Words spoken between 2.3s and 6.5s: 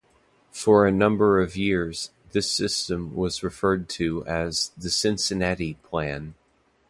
this system was referred to as The Cincinnati Plan.